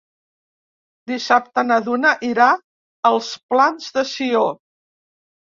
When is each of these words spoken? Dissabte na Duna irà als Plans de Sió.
Dissabte 1.11 1.65
na 1.67 1.77
Duna 1.89 2.13
irà 2.29 2.49
als 3.11 3.29
Plans 3.55 3.93
de 3.99 4.07
Sió. 4.15 4.45